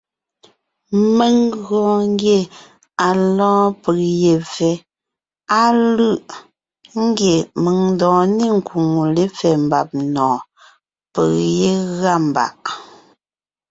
[1.17, 2.39] Mèŋ gɔɔn ngie
[3.05, 4.73] à lɔ́ɔn peg ye pfɛ́,
[5.59, 5.61] á
[5.97, 6.21] lʉ̂ʼ
[7.07, 10.39] ngie mèŋ ńdɔɔn ne ńkwóŋo lépfɛ́ mbàb nɔ̀ɔn,
[11.13, 12.59] peg yé gʉa mbàʼ.